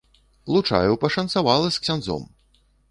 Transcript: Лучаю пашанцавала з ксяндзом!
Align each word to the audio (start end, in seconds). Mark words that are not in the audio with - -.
Лучаю 0.55 0.95
пашанцавала 1.03 1.71
з 1.77 1.87
ксяндзом! 1.87 2.29